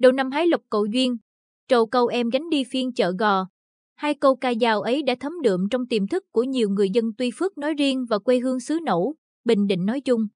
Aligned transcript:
đầu 0.00 0.12
năm 0.12 0.30
hái 0.30 0.46
lộc 0.46 0.60
cầu 0.70 0.86
duyên, 0.86 1.16
trầu 1.68 1.86
câu 1.86 2.06
em 2.06 2.28
gánh 2.28 2.50
đi 2.50 2.64
phiên 2.64 2.92
chợ 2.92 3.12
gò. 3.18 3.46
Hai 3.96 4.14
câu 4.14 4.36
ca 4.36 4.52
dao 4.60 4.80
ấy 4.80 5.02
đã 5.02 5.14
thấm 5.20 5.32
đượm 5.42 5.68
trong 5.70 5.86
tiềm 5.86 6.06
thức 6.06 6.24
của 6.32 6.42
nhiều 6.42 6.70
người 6.70 6.90
dân 6.90 7.04
Tuy 7.18 7.30
Phước 7.34 7.58
nói 7.58 7.74
riêng 7.74 8.06
và 8.10 8.18
quê 8.18 8.38
hương 8.38 8.60
xứ 8.60 8.78
Nẫu, 8.84 9.14
Bình 9.44 9.66
Định 9.66 9.86
nói 9.86 10.00
chung. 10.00 10.26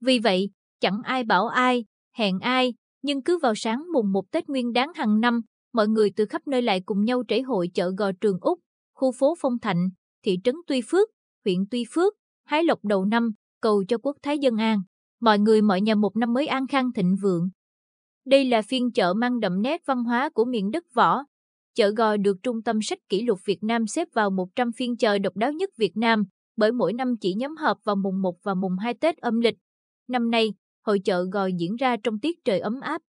Vì 0.00 0.18
vậy, 0.18 0.50
chẳng 0.80 1.00
ai 1.04 1.24
bảo 1.24 1.46
ai, 1.46 1.84
hẹn 2.16 2.38
ai, 2.40 2.74
nhưng 3.02 3.22
cứ 3.22 3.38
vào 3.38 3.54
sáng 3.54 3.84
mùng 3.92 4.12
một 4.12 4.30
Tết 4.30 4.48
Nguyên 4.48 4.72
đáng 4.72 4.92
hàng 4.94 5.20
năm, 5.20 5.40
mọi 5.72 5.88
người 5.88 6.10
từ 6.16 6.26
khắp 6.26 6.46
nơi 6.46 6.62
lại 6.62 6.80
cùng 6.86 7.04
nhau 7.04 7.22
trải 7.28 7.42
hội 7.42 7.70
chợ 7.74 7.90
gò 7.98 8.12
Trường 8.20 8.38
Úc, 8.40 8.60
khu 8.94 9.12
phố 9.12 9.34
Phong 9.40 9.58
Thạnh, 9.58 9.88
thị 10.24 10.38
trấn 10.44 10.54
Tuy 10.66 10.80
Phước, 10.88 11.08
huyện 11.44 11.58
Tuy 11.70 11.84
Phước, 11.90 12.14
hái 12.44 12.64
lộc 12.64 12.78
đầu 12.82 13.04
năm, 13.04 13.30
cầu 13.60 13.84
cho 13.88 13.98
quốc 13.98 14.16
thái 14.22 14.38
dân 14.38 14.56
an. 14.56 14.82
Mọi 15.20 15.38
người 15.38 15.62
mọi 15.62 15.80
nhà 15.80 15.94
một 15.94 16.16
năm 16.16 16.32
mới 16.32 16.46
an 16.46 16.66
khang 16.66 16.92
thịnh 16.92 17.16
vượng. 17.22 17.50
Đây 18.30 18.44
là 18.44 18.62
phiên 18.62 18.92
chợ 18.92 19.14
mang 19.14 19.40
đậm 19.40 19.62
nét 19.62 19.82
văn 19.86 20.04
hóa 20.04 20.28
của 20.34 20.44
miền 20.44 20.70
đất 20.70 20.84
võ. 20.94 21.22
Chợ 21.74 21.90
Gò 21.90 22.16
được 22.16 22.36
Trung 22.42 22.62
tâm 22.62 22.82
Sách 22.82 22.98
Kỷ 23.08 23.22
lục 23.22 23.40
Việt 23.44 23.58
Nam 23.62 23.86
xếp 23.86 24.08
vào 24.14 24.30
100 24.30 24.72
phiên 24.72 24.96
chợ 24.96 25.18
độc 25.18 25.36
đáo 25.36 25.52
nhất 25.52 25.70
Việt 25.76 25.96
Nam, 25.96 26.24
bởi 26.56 26.72
mỗi 26.72 26.92
năm 26.92 27.14
chỉ 27.20 27.34
nhóm 27.34 27.56
họp 27.56 27.78
vào 27.84 27.96
mùng 27.96 28.22
1 28.22 28.34
và 28.42 28.54
mùng 28.54 28.76
2 28.76 28.94
Tết 28.94 29.16
âm 29.16 29.40
lịch. 29.40 29.54
Năm 30.08 30.30
nay, 30.30 30.54
hội 30.86 31.00
chợ 31.04 31.24
Gò 31.32 31.46
diễn 31.46 31.76
ra 31.76 31.96
trong 32.02 32.18
tiết 32.18 32.44
trời 32.44 32.60
ấm 32.60 32.80
áp. 32.80 33.02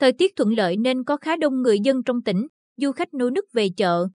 Thời 0.00 0.12
tiết 0.12 0.36
thuận 0.36 0.52
lợi 0.56 0.76
nên 0.76 1.04
có 1.04 1.16
khá 1.16 1.36
đông 1.36 1.62
người 1.62 1.80
dân 1.80 2.02
trong 2.02 2.22
tỉnh, 2.22 2.46
du 2.76 2.92
khách 2.92 3.14
nô 3.14 3.30
nức 3.30 3.44
về 3.52 3.68
chợ. 3.76 4.08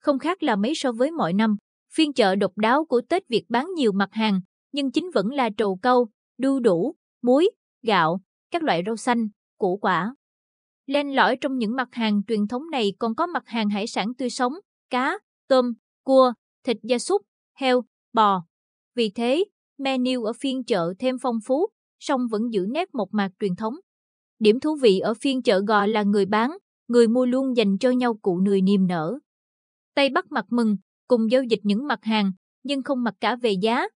Không 0.00 0.18
khác 0.18 0.42
là 0.42 0.56
mấy 0.56 0.72
so 0.74 0.92
với 0.92 1.10
mọi 1.10 1.32
năm, 1.32 1.56
phiên 1.94 2.12
chợ 2.12 2.34
độc 2.34 2.58
đáo 2.58 2.84
của 2.84 3.00
Tết 3.08 3.28
Việt 3.28 3.44
bán 3.48 3.66
nhiều 3.76 3.92
mặt 3.92 4.08
hàng, 4.12 4.40
nhưng 4.72 4.92
chính 4.92 5.10
vẫn 5.14 5.28
là 5.28 5.50
trầu 5.56 5.78
câu, 5.82 6.08
đu 6.38 6.60
đủ, 6.60 6.94
muối, 7.22 7.50
gạo, 7.82 8.20
các 8.50 8.62
loại 8.62 8.82
rau 8.86 8.96
xanh, 8.96 9.28
củ 9.58 9.76
quả. 9.76 10.14
Len 10.86 11.14
lỏi 11.14 11.36
trong 11.40 11.58
những 11.58 11.76
mặt 11.76 11.88
hàng 11.92 12.22
truyền 12.28 12.48
thống 12.48 12.70
này 12.70 12.92
còn 12.98 13.14
có 13.14 13.26
mặt 13.26 13.42
hàng 13.46 13.68
hải 13.68 13.86
sản 13.86 14.14
tươi 14.14 14.30
sống, 14.30 14.52
cá, 14.90 15.18
tôm, 15.48 15.72
cua, 16.04 16.32
thịt 16.64 16.76
gia 16.82 16.98
súc, 16.98 17.22
heo, 17.54 17.84
bò. 18.12 18.44
Vì 18.94 19.10
thế, 19.10 19.44
menu 19.78 20.24
ở 20.24 20.32
phiên 20.32 20.64
chợ 20.64 20.94
thêm 20.98 21.16
phong 21.22 21.38
phú, 21.46 21.66
song 21.98 22.28
vẫn 22.30 22.52
giữ 22.52 22.66
nét 22.70 22.94
mộc 22.94 23.08
mạc 23.12 23.30
truyền 23.40 23.56
thống. 23.56 23.74
Điểm 24.38 24.60
thú 24.60 24.76
vị 24.82 24.98
ở 24.98 25.14
phiên 25.14 25.42
chợ 25.42 25.60
gò 25.60 25.86
là 25.86 26.02
người 26.02 26.26
bán, 26.26 26.50
người 26.88 27.08
mua 27.08 27.26
luôn 27.26 27.56
dành 27.56 27.78
cho 27.78 27.90
nhau 27.90 28.18
cụ 28.22 28.40
nười 28.40 28.62
niềm 28.62 28.86
nở. 28.86 29.18
Tây 29.94 30.08
Bắc 30.08 30.32
mặt 30.32 30.44
mừng, 30.50 30.76
cùng 31.08 31.30
giao 31.30 31.42
dịch 31.42 31.60
những 31.62 31.86
mặt 31.86 31.98
hàng, 32.02 32.32
nhưng 32.62 32.82
không 32.82 33.04
mặc 33.04 33.14
cả 33.20 33.36
về 33.36 33.52
giá. 33.52 33.88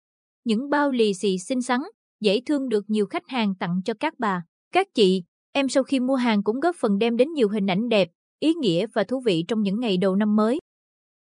Những 0.44 0.70
bao 0.70 0.90
lì 0.90 1.14
xì 1.14 1.38
xinh 1.38 1.62
xắn, 1.62 1.80
dễ 2.20 2.40
thương 2.46 2.68
được 2.68 2.84
nhiều 2.88 3.06
khách 3.06 3.28
hàng 3.28 3.55
tặng 3.55 3.80
cho 3.84 3.94
các 4.00 4.14
bà, 4.18 4.42
các 4.72 4.86
chị, 4.94 5.22
em 5.53 5.69
sau 5.69 5.83
khi 5.83 6.00
mua 6.00 6.14
hàng 6.14 6.42
cũng 6.42 6.61
góp 6.61 6.77
phần 6.77 6.98
đem 6.98 7.17
đến 7.17 7.33
nhiều 7.33 7.48
hình 7.48 7.67
ảnh 7.67 7.89
đẹp, 7.89 8.08
ý 8.41 8.55
nghĩa 8.55 8.86
và 8.86 9.05
thú 9.05 9.20
vị 9.20 9.45
trong 9.48 9.62
những 9.62 9.81
ngày 9.81 9.97
đầu 9.97 10.17
năm 10.17 10.36
mới. 10.36 10.58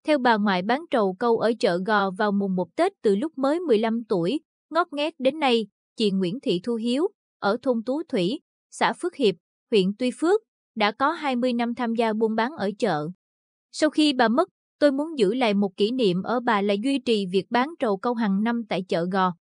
Theo 0.07 0.19
bà 0.19 0.37
ngoại 0.37 0.63
bán 0.63 0.85
trầu 0.91 1.15
câu 1.19 1.39
ở 1.39 1.53
chợ 1.61 1.79
Gò 1.87 2.11
vào 2.11 2.33
mùng 2.33 2.57
1 2.57 2.77
Tết 2.77 2.93
từ 3.03 3.17
lúc 3.17 3.39
mới 3.39 3.61
15 3.61 4.05
tuổi, 4.09 4.41
ngót 4.71 4.87
nghét 4.93 5.15
đến 5.19 5.39
nay, 5.39 5.67
chị 5.97 6.11
Nguyễn 6.11 6.41
Thị 6.41 6.61
Thu 6.65 6.75
Hiếu, 6.75 7.09
ở 7.39 7.57
thôn 7.63 7.83
Tú 7.87 8.03
Thủy, 8.09 8.41
xã 8.71 8.93
Phước 8.93 9.15
Hiệp, 9.15 9.35
huyện 9.71 9.87
Tuy 9.99 10.11
Phước, 10.21 10.41
đã 10.75 10.93
có 10.93 11.11
20 11.11 11.53
năm 11.53 11.75
tham 11.75 11.95
gia 11.95 12.13
buôn 12.13 12.35
bán 12.35 12.53
ở 12.57 12.71
chợ. 12.79 13.09
Sau 13.73 13.91
khi 13.91 14.13
bà 14.13 14.29
mất, 14.29 14.49
tôi 14.79 14.93
muốn 14.93 15.19
giữ 15.19 15.35
lại 15.35 15.55
một 15.55 15.77
kỷ 15.77 15.91
niệm 15.91 16.23
ở 16.23 16.41
bà 16.41 16.63
là 16.63 16.75
duy 16.83 16.99
trì 16.99 17.27
việc 17.27 17.47
bán 17.51 17.69
trầu 17.79 17.97
câu 17.97 18.15
hàng 18.15 18.43
năm 18.43 18.63
tại 18.69 18.85
chợ 18.89 19.07
Gò. 19.13 19.33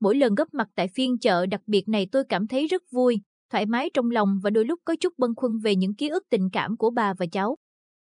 Mỗi 0.00 0.14
lần 0.14 0.34
góp 0.34 0.54
mặt 0.54 0.68
tại 0.74 0.88
phiên 0.94 1.18
chợ 1.18 1.46
đặc 1.46 1.60
biệt 1.66 1.88
này 1.88 2.06
tôi 2.12 2.24
cảm 2.28 2.46
thấy 2.46 2.66
rất 2.66 2.82
vui, 2.90 3.20
thoải 3.50 3.66
mái 3.66 3.90
trong 3.94 4.10
lòng 4.10 4.40
và 4.42 4.50
đôi 4.50 4.64
lúc 4.64 4.80
có 4.84 4.96
chút 5.00 5.14
bâng 5.18 5.34
khuâng 5.36 5.58
về 5.62 5.76
những 5.76 5.94
ký 5.94 6.08
ức 6.08 6.24
tình 6.30 6.48
cảm 6.52 6.76
của 6.76 6.90
bà 6.90 7.14
và 7.14 7.26
cháu. 7.32 7.56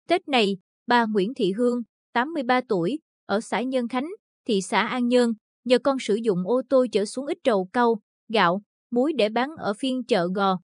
Tết 0.08 0.28
này, 0.28 0.56
bà 0.86 1.04
Nguyễn 1.06 1.34
Thị 1.34 1.52
Hương, 1.52 1.82
83 2.12 2.60
tuổi, 2.68 2.98
ở 3.26 3.40
xã 3.40 3.62
Nhân 3.62 3.88
Khánh, 3.88 4.08
thị 4.46 4.62
xã 4.62 4.86
An 4.86 5.08
Nhơn, 5.08 5.32
nhờ 5.64 5.78
con 5.78 5.98
sử 5.98 6.14
dụng 6.14 6.38
ô 6.46 6.62
tô 6.68 6.86
chở 6.92 7.04
xuống 7.04 7.26
ít 7.26 7.38
trầu 7.44 7.68
câu, 7.72 7.98
gạo, 8.28 8.62
muối 8.90 9.12
để 9.12 9.28
bán 9.28 9.50
ở 9.56 9.74
phiên 9.74 10.04
chợ 10.04 10.28
Gò. 10.34 10.58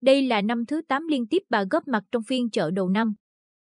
Đây 0.00 0.22
là 0.22 0.42
năm 0.42 0.66
thứ 0.66 0.80
8 0.88 1.06
liên 1.08 1.26
tiếp 1.26 1.42
bà 1.50 1.64
góp 1.70 1.88
mặt 1.88 2.04
trong 2.12 2.22
phiên 2.22 2.50
chợ 2.50 2.70
đầu 2.70 2.88
năm. 2.88 3.14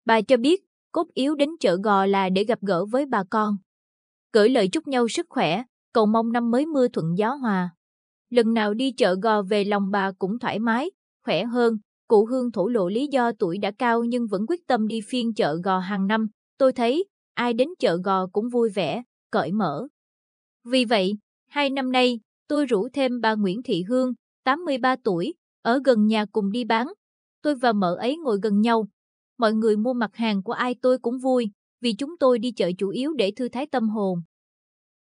Bà 0.06 0.22
cho 0.22 0.38
biết, 0.38 0.64
cốt 0.92 1.08
yếu 1.14 1.36
đến 1.36 1.50
chợ 1.60 1.78
Gò 1.84 2.06
là 2.06 2.30
để 2.30 2.44
gặp 2.44 2.60
gỡ 2.62 2.86
với 2.86 3.06
bà 3.06 3.24
con. 3.30 3.58
Gửi 4.34 4.50
lời 4.50 4.68
chúc 4.68 4.88
nhau 4.88 5.08
sức 5.08 5.26
khỏe, 5.30 5.64
cầu 5.94 6.06
mong 6.06 6.32
năm 6.32 6.52
mới 6.52 6.66
mưa 6.66 6.88
thuận 6.88 7.18
gió 7.18 7.34
hòa. 7.34 7.70
Lần 8.30 8.54
nào 8.54 8.74
đi 8.74 8.92
chợ 8.92 9.16
Gò 9.16 9.42
về 9.42 9.64
lòng 9.64 9.92
bà 9.92 10.12
cũng 10.12 10.40
thoải 10.40 10.60
mái, 10.60 10.92
khỏe 11.26 11.46
hơn. 11.46 11.78
Cụ 12.08 12.26
Hương 12.26 12.52
thổ 12.52 12.68
lộ 12.68 12.90
lý 12.90 13.08
do 13.08 13.32
tuổi 13.40 13.58
đã 13.58 13.72
cao 13.72 14.04
nhưng 14.04 14.28
vẫn 14.28 14.46
quyết 14.48 14.68
tâm 14.68 14.88
đi 14.88 15.02
phiên 15.08 15.34
chợ 15.34 15.56
Gò 15.64 15.80
hàng 15.80 16.08
năm. 16.08 16.28
Tôi 16.58 16.74
thấy, 16.74 17.06
ai 17.34 17.54
đến 17.54 17.70
chợ 17.80 17.98
Gò 18.04 18.28
cũng 18.28 18.50
vui 18.50 18.70
vẻ, 18.70 19.04
cởi 19.32 19.52
mở. 19.52 19.88
Vì 20.66 20.86
vậy, 20.86 21.18
hai 21.48 21.70
năm 21.70 21.92
nay, 21.92 22.20
tôi 22.48 22.66
rủ 22.66 22.88
thêm 22.94 23.22
bà 23.22 23.36
Nguyễn 23.36 23.64
Thị 23.64 23.84
Hương, 23.84 24.14
83 24.44 24.96
tuổi, 25.04 25.34
ở 25.62 25.82
gần 25.86 26.08
nhà 26.08 26.26
cùng 26.32 26.52
đi 26.52 26.64
bán. 26.64 26.88
Tôi 27.42 27.56
và 27.56 27.74
mợ 27.74 27.96
ấy 27.96 28.18
ngồi 28.18 28.40
gần 28.44 28.62
nhau. 28.62 28.88
Mọi 29.38 29.54
người 29.54 29.78
mua 29.78 29.94
mặt 29.94 30.16
hàng 30.16 30.44
của 30.44 30.54
ai 30.54 30.76
tôi 30.82 30.98
cũng 30.98 31.18
vui, 31.18 31.52
vì 31.82 31.94
chúng 31.94 32.18
tôi 32.18 32.40
đi 32.40 32.52
chợ 32.52 32.72
chủ 32.78 32.90
yếu 32.90 33.14
để 33.14 33.32
thư 33.36 33.50
thái 33.50 33.66
tâm 33.66 33.90
hồn. 33.90 34.22